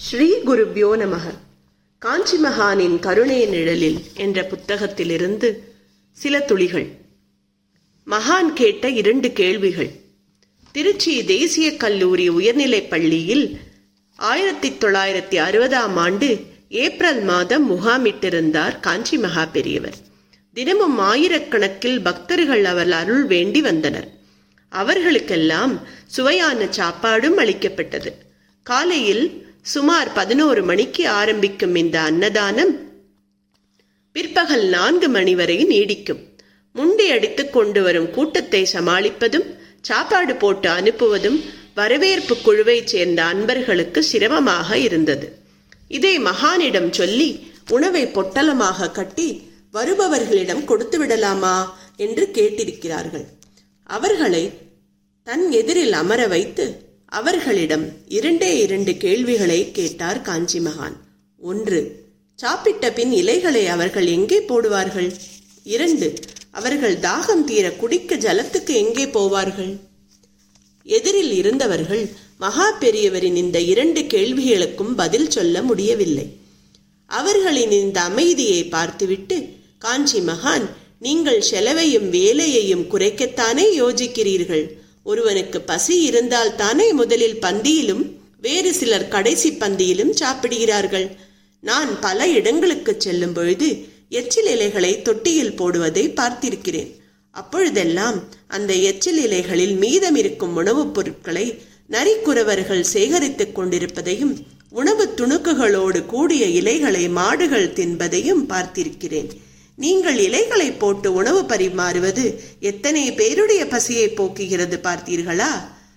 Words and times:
ஸ்ரீ 0.00 0.34
குருப்யோ 0.46 0.96
நமக. 0.96 1.34
காஞ்சி 1.98 2.36
மகானின் 2.42 2.98
கருணை 2.98 3.46
நிழலில் 3.46 3.98
என்ற 4.14 4.42
புத்தகத்திலிருந்து 4.42 5.58
சில 6.12 6.40
துளிகள். 6.40 6.86
மகான் 8.06 8.52
கேட்ட 8.54 8.88
இரண்டு 8.88 9.32
கேள்விகள். 9.32 9.90
திருச்சி 10.72 11.24
தேசிய 11.24 11.76
கல்லூரி 11.76 12.28
உயர்நிலைப் 12.28 12.90
பள்ளியில் 12.90 13.58
ஆயிரத்தி 14.16 14.70
தொள்ளாயிரத்தி 14.70 15.36
அறுபதாம் 15.38 15.94
ஆண்டு 15.96 16.40
ஏப்ரல் 16.68 17.22
மாதம் 17.22 17.70
முகாமிட்டிருந்தார் 17.70 18.80
காஞ்சி 18.80 19.18
மகா 19.18 19.44
பெரியவர். 19.44 19.94
தினமும் 20.54 20.98
ஆயிரக்கணக்கில் 20.98 22.02
பக்தர்கள் 22.02 22.64
அவர் 22.64 22.92
அருள் 22.92 23.24
வேண்டி 23.24 23.60
வந்தனர். 23.60 24.08
அவர்களுக்கெல்லாம் 24.68 25.86
சுவையான 26.06 26.64
சாப்பாடும் 26.64 27.34
அளிக்கப்பட்டது. 27.34 28.14
காலையில் 28.62 29.48
சுமார் 29.62 30.12
பதினோரு 30.12 30.62
மணிக்கு 30.62 31.08
ஆரம்பிக்கும் 31.08 31.74
இந்த 31.74 32.00
அன்னதானம் 32.00 32.78
பிற்பகல் 34.12 34.66
நான்கு 34.66 35.08
மணி 35.08 35.34
வரை 35.34 35.66
நீடிக்கும். 35.66 36.22
முண்டி 36.72 37.10
அடித்து 37.10 37.50
கொண்டு 37.50 37.82
வரும் 37.82 38.10
கூட்டத்தை 38.10 38.68
சமாளிப்பதும் 38.72 39.46
சாப்பாடு 39.80 40.36
போட்டு 40.36 40.68
அனுப்புவதும் 40.70 41.44
வரவேற்பு 41.74 42.36
குழுவைச் 42.36 42.84
சேர்ந்த 42.84 43.22
அன்பர்களுக்கு 43.22 44.02
சிரமமாக 44.02 44.78
இருந்தது. 44.78 45.38
இதை 45.88 46.18
மகானிடம் 46.18 46.90
சொல்லி 46.90 47.48
உணவை 47.68 48.06
பொட்டலமாக 48.06 48.90
கட்டி 48.90 49.28
வருபவர்களிடம் 49.72 50.64
கொடுத்து 50.64 50.98
விடலாமா? 50.98 51.78
என்று 51.96 52.28
கேட்டிருக்கிறார்கள். 52.32 53.26
அவர்களை 53.84 54.50
தன் 55.24 55.50
எதிரில் 55.50 55.92
அமர 55.92 56.26
வைத்து 56.26 56.66
அவர்களிடம் 57.12 57.84
இரண்டே 58.08 58.50
இரண்டு 58.58 58.96
கேள்விகளை 58.96 59.60
கேட்டார் 59.72 60.20
காஞ்சி 60.22 60.58
மகான். 60.58 60.96
ஒன்று 61.40 61.80
சாப்பிட்ட 62.38 62.92
பின் 62.92 63.12
இலைகளை 63.12 63.66
அவர்கள் 63.66 64.06
எங்கே 64.06 64.38
போடுவார்கள்? 64.40 65.10
இரண்டு 65.62 66.08
அவர்கள் 66.50 66.96
தாகம் 66.96 67.44
தீர 67.44 67.66
குடிக்க 67.72 68.16
ஜலத்துக்கு 68.16 68.74
எங்கே 68.82 69.06
போவார்கள்? 69.06 69.72
எதிரில் 70.86 71.32
இருந்தவர்கள் 71.32 72.04
மகா 72.38 72.66
பெரியவரின் 72.80 73.36
இந்த 73.36 73.60
இரண்டு 73.60 74.00
கேள்விகளுக்கும் 74.00 74.94
பதில் 74.96 75.30
சொல்ல 75.30 75.62
முடியவில்லை. 75.62 76.26
அவர்களின் 77.10 77.70
இந்த 77.70 78.00
அமைதியை 78.00 78.64
பார்த்துவிட்டு 78.64 79.36
காஞ்சி 79.78 80.20
மகான் 80.20 80.66
நீங்கள் 80.98 81.40
செலவையும் 81.40 82.08
வேலையையும் 82.08 82.86
குறைக்கத்தானே 82.92 83.66
யோசிக்கிறீர்கள்? 83.82 84.64
ஒருவனுக்கு 85.02 85.60
பசி 85.60 86.02
இருந்தால் 86.02 86.54
தானே 86.54 86.92
முதலில் 86.92 87.38
பந்தியிலும் 87.38 88.10
வேறு 88.40 88.74
சிலர் 88.74 89.08
கடைசி 89.08 89.50
பந்தியிலும் 89.50 90.10
சாப்பிடுகிறார்கள். 90.10 91.16
நான் 91.60 92.00
பல 92.00 92.28
இடங்களுக்கு 92.28 92.94
செல்லும் 92.98 93.32
பொழுது 93.32 93.88
எச்சில் 94.08 94.46
இலைகளை 94.46 95.02
தொட்டியில் 95.02 95.56
போடுவதை 95.56 96.08
பார்த்திருக்கிறேன். 96.08 96.98
அப்பொழுதெல்லாம் 97.30 98.28
அந்த 98.48 98.72
எச்சில் 98.72 99.22
இலைகளில் 99.22 99.74
மீதம் 99.74 100.14
இருக்கும் 100.14 100.56
உணவுப் 100.56 100.94
பொருட்களை 100.94 101.62
நரிக்குறவர்கள் 101.90 102.84
சேகரித்துக் 102.92 103.54
கொண்டிருப்பதையும் 103.54 104.46
உணவு 104.70 105.14
துணுக்குகளோடு 105.16 106.06
கூடிய 106.06 106.46
இலைகளை 106.46 107.08
மாடுகள் 107.08 107.72
தின்பதையும் 107.72 108.46
பார்த்திருக்கிறேன். 108.48 109.28
நீங்கள் 109.80 110.18
இலைகளை 110.18 110.68
போட்டு 110.72 111.08
உணவு 111.12 111.42
பரிமாறுவது 111.42 112.24
எத்தனை 112.60 113.02
பேருடைய 113.12 113.62
பசியை 113.66 114.08
போக்குகிறது 114.08 114.76
பார்த்தீர்களா? 114.86 115.52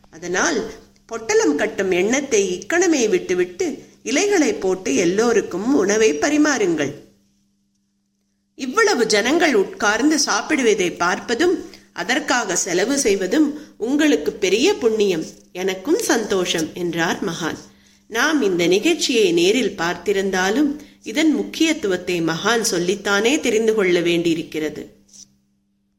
அதனால் 0.10 0.60
பொட்டலம் 1.06 1.56
கட்டும் 1.56 1.92
எண்ணத்தை 1.92 2.42
இக்கணமே 2.54 3.10
விட்டுவிட்டு 3.10 3.66
இலைகளை 4.04 4.52
போட்டு 4.54 4.92
எல்லோருக்கும் 4.96 5.76
உணவை 5.76 6.10
பரிமாறுங்கள். 6.14 6.94
இவ்வளவு 8.58 9.04
ஜனங்கள் 9.06 9.56
உட்கார்ந்து 9.56 10.18
சாப்பிடுவதை 10.26 10.90
பார்ப்பதும் 11.04 11.56
அதற்காக 11.94 12.56
செலவு 12.56 12.96
செய்வதும் 13.00 13.48
உங்களுக்கு 13.78 14.32
பெரிய 14.46 14.68
புண்ணியம் 14.74 15.26
எனக்கும் 15.52 16.02
சந்தோஷம் 16.12 16.70
என்றார் 16.74 17.20
மகான். 17.26 17.60
நாம் 18.10 18.40
இந்த 18.42 18.64
நிகழ்ச்சியை 18.68 19.28
நேரில் 19.32 19.78
பார்த்திருந்தாலும் 19.78 20.72
இதன் 21.04 21.32
முக்கியத்துவத்தை 21.32 22.22
மகான் 22.22 22.64
சொல்லித்தானே 22.72 23.40
தெரிந்து 23.40 23.74
கொள்ள 23.74 24.00
வேண்டியிருக்கிறது. 24.00 25.03